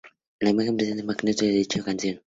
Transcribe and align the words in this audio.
La 0.39 0.49
imagen 0.49 0.77
presenta 0.77 1.03
un 1.03 1.09
fragmento 1.13 1.45
de 1.45 1.51
dicha 1.51 1.83
canción. 1.83 2.19